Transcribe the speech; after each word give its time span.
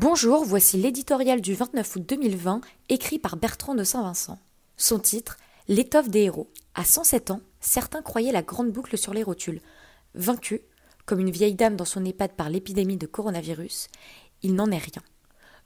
Bonjour, 0.00 0.44
voici 0.44 0.76
l'éditorial 0.76 1.40
du 1.40 1.54
29 1.54 1.96
août 1.96 2.04
2020, 2.08 2.60
écrit 2.88 3.18
par 3.18 3.36
Bertrand 3.36 3.74
de 3.74 3.82
Saint-Vincent. 3.82 4.38
Son 4.76 5.00
titre 5.00 5.38
L'étoffe 5.66 6.08
des 6.08 6.20
héros. 6.20 6.48
À 6.76 6.84
107 6.84 7.32
ans, 7.32 7.40
certains 7.58 8.00
croyaient 8.00 8.30
la 8.30 8.42
grande 8.42 8.70
boucle 8.70 8.96
sur 8.96 9.12
les 9.12 9.24
rotules. 9.24 9.60
Vaincu, 10.14 10.60
comme 11.04 11.18
une 11.18 11.32
vieille 11.32 11.56
dame 11.56 11.74
dans 11.74 11.84
son 11.84 12.04
EHPAD 12.04 12.34
par 12.36 12.48
l'épidémie 12.48 12.96
de 12.96 13.08
coronavirus, 13.08 13.88
il 14.42 14.54
n'en 14.54 14.70
est 14.70 14.78
rien. 14.78 15.02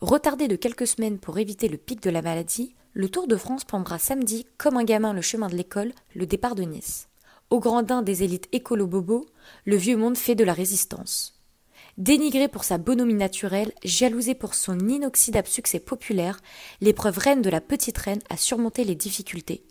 Retardé 0.01 0.49
de 0.49 0.57
quelques 0.57 0.87
semaines 0.87 1.19
pour 1.19 1.39
éviter 1.39 1.69
le 1.69 1.77
pic 1.77 2.03
de 2.03 2.09
la 2.09 2.23
maladie, 2.23 2.75
le 2.95 3.11
Tour 3.11 3.29
de 3.29 3.37
France 3.37 3.65
prendra 3.65 3.99
samedi, 3.99 4.47
comme 4.57 4.79
un 4.79 4.85
gamin 4.85 5.13
le 5.13 5.21
chemin 5.21 5.49
de 5.49 5.57
l'école, 5.57 5.93
le 6.15 6.25
départ 6.25 6.55
de 6.55 6.63
Nice. 6.63 7.11
Au 7.51 7.61
grandin 7.61 8.01
des 8.01 8.23
élites 8.23 8.49
écolo-bobo, 8.53 9.27
le 9.67 9.77
vieux 9.77 9.99
monde 9.99 10.17
fait 10.17 10.35
de 10.35 10.45
la 10.45 10.55
résistance. 10.55 11.42
Dénigré 11.99 12.49
pour 12.49 12.65
sa 12.65 12.79
bonhomie 12.79 13.13
naturelle, 13.13 13.73
jalousé 13.85 14.35
pour 14.35 14.55
son 14.55 14.79
inoxydable 14.79 15.47
succès 15.47 15.79
populaire, 15.79 16.41
l'épreuve 16.81 17.19
reine 17.19 17.43
de 17.43 17.51
la 17.51 17.61
petite 17.61 17.99
reine 17.99 18.23
a 18.31 18.39
surmonté 18.39 18.85
les 18.85 18.95
difficultés. 18.95 19.63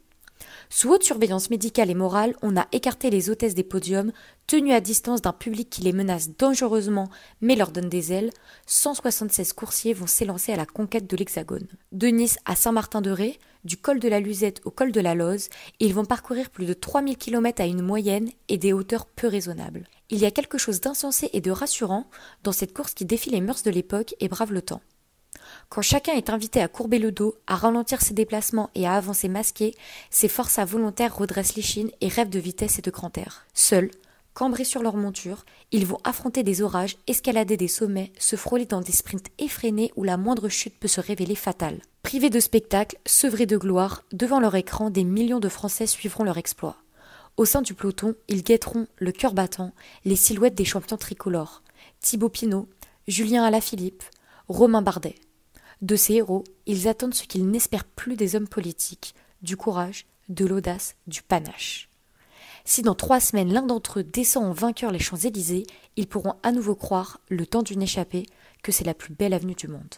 Sous 0.70 0.90
haute 0.90 1.04
surveillance 1.04 1.50
médicale 1.50 1.90
et 1.90 1.96
morale, 1.96 2.36
on 2.44 2.56
a 2.56 2.68
écarté 2.72 3.10
les 3.10 3.32
hôtesses 3.32 3.56
des 3.56 3.64
podiums, 3.64 4.12
tenues 4.46 4.74
à 4.74 4.82
distance 4.82 5.24
d'un 5.24 5.34
public 5.34 5.70
qui 5.70 5.82
les 5.82 5.94
menace 5.94 6.30
dangereusement 6.38 7.10
mais 7.42 7.56
leur 7.56 7.72
donne 7.72 7.90
des 7.90 8.14
ailes. 8.14 8.30
176 8.68 9.54
coursiers 9.54 9.94
vont 9.94 10.08
s'élancer 10.08 10.54
à 10.54 10.58
la 10.58 10.68
conquête 10.68 11.10
de 11.10 11.18
l'Hexagone. 11.18 11.68
De 11.92 12.08
Nice 12.08 12.38
à 12.46 12.56
Saint-Martin-de-Ré, 12.56 13.40
du 13.66 13.78
col 13.78 14.00
de 14.00 14.08
la 14.08 14.20
Luzette 14.20 14.62
au 14.64 14.72
col 14.72 14.92
de 14.92 15.02
la 15.02 15.16
Loze, 15.16 15.50
ils 15.80 15.94
vont 15.94 16.06
parcourir 16.06 16.52
plus 16.52 16.66
de 16.68 16.74
3000 16.74 17.18
km 17.18 17.62
à 17.62 17.66
une 17.66 17.82
moyenne 17.82 18.30
et 18.48 18.58
des 18.58 18.74
hauteurs 18.74 19.08
peu 19.08 19.28
raisonnables. 19.28 19.88
Il 20.12 20.20
y 20.20 20.26
a 20.26 20.32
quelque 20.32 20.58
chose 20.58 20.82
d'insensé 20.82 21.30
et 21.32 21.40
de 21.40 21.52
rassurant 21.52 22.06
dans 22.44 22.52
cette 22.52 22.74
course 22.74 22.94
qui 22.94 23.06
défie 23.06 23.30
les 23.30 23.40
mœurs 23.40 23.64
de 23.64 23.72
l'époque 23.72 24.14
et 24.20 24.28
brave 24.28 24.52
le 24.52 24.62
temps. 24.62 24.82
Quand 25.70 25.82
chacun 25.82 26.14
est 26.14 26.30
invité 26.30 26.62
à 26.62 26.68
courber 26.68 27.00
le 27.00 27.14
dos, 27.14 27.36
à 27.48 27.56
ralentir 27.56 28.02
ses 28.02 28.14
déplacements 28.14 28.70
et 28.76 28.86
à 28.86 28.94
avancer 28.94 29.30
masqué, 29.30 29.74
ses 30.10 30.28
forces 30.28 30.60
à 30.60 30.66
volontaires 30.66 31.16
redressent 31.16 31.56
l'échine 31.56 31.90
et 32.02 32.10
rêvent 32.10 32.30
de 32.30 32.40
vitesse 32.40 32.78
et 32.78 32.82
de 32.82 32.92
grand 32.92 33.18
air. 33.18 33.46
Seuls, 33.54 33.90
cambrés 34.34 34.66
sur 34.66 34.84
leur 34.84 34.98
monture, 34.98 35.46
ils 35.72 35.86
vont 35.86 36.00
affronter 36.04 36.44
des 36.44 36.62
orages, 36.62 36.98
escalader 37.08 37.56
des 37.56 37.70
sommets, 37.70 38.12
se 38.20 38.36
frôler 38.36 38.66
dans 38.66 38.82
des 38.82 38.92
sprints 38.92 39.30
effrénés 39.40 39.94
où 39.96 40.04
la 40.04 40.18
moindre 40.18 40.50
chute 40.50 40.78
peut 40.78 40.90
se 40.90 41.00
révéler 41.00 41.36
fatale. 41.36 41.80
Privés 42.04 42.30
de 42.30 42.42
spectacle, 42.42 42.98
sevrés 43.06 43.46
de 43.46 43.56
gloire, 43.56 44.04
devant 44.12 44.42
leur 44.42 44.56
écran, 44.56 44.90
des 44.90 45.06
millions 45.06 45.40
de 45.40 45.50
Français 45.50 45.88
suivront 45.88 46.26
leur 46.26 46.38
exploit. 46.38 46.76
Au 47.38 47.46
sein 47.46 47.62
du 47.62 47.74
peloton, 47.74 48.16
ils 48.28 48.44
guetteront, 48.44 48.88
le 48.98 49.12
cœur 49.12 49.34
battant, 49.34 49.74
les 50.06 50.16
silhouettes 50.16 50.56
des 50.56 50.66
champions 50.66 50.98
tricolores. 50.98 51.64
Thibaut 52.00 52.30
Pinot, 52.30 52.68
Julien 53.08 53.44
Alaphilippe, 53.44 54.04
Romain 54.48 54.82
Bardet. 54.82 55.16
De 55.82 55.96
ces 55.96 56.16
héros, 56.16 56.44
ils 56.66 56.88
attendent 56.88 57.16
ce 57.16 57.24
qu'ils 57.24 57.50
n'espèrent 57.50 57.86
plus 57.86 58.16
des 58.16 58.36
hommes 58.36 58.48
politiques, 58.48 59.16
du 59.42 59.58
courage, 59.58 60.06
de 60.30 60.46
l'audace, 60.46 60.96
du 61.08 61.24
panache. 61.24 61.90
Si 62.64 62.84
dans 62.84 62.96
trois 62.96 63.20
semaines 63.20 63.52
l'un 63.52 63.64
d'entre 63.64 64.00
eux 64.00 64.04
descend 64.04 64.46
en 64.46 64.54
vainqueur 64.54 64.92
les 64.92 65.00
Champs-Élysées, 65.00 65.66
ils 65.96 66.08
pourront 66.08 66.36
à 66.44 66.52
nouveau 66.52 66.76
croire, 66.76 67.20
le 67.30 67.48
temps 67.48 67.64
d'une 67.64 67.82
échappée, 67.82 68.28
que 68.62 68.72
c'est 68.72 68.84
la 68.84 68.94
plus 68.94 69.14
belle 69.14 69.34
avenue 69.34 69.56
du 69.56 69.68
monde. 69.68 69.96